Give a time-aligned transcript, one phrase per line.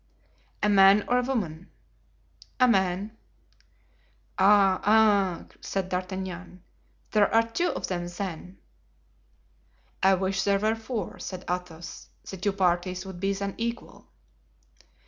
[0.63, 1.69] "A man or a woman?"
[2.59, 3.15] "A man."
[4.39, 4.81] "Ah!
[4.83, 6.63] ah!" said D'Artagnan,
[7.11, 8.57] "there are two of them, then!"
[10.01, 14.07] "I wish there were four," said Athos; "the two parties would then be equal."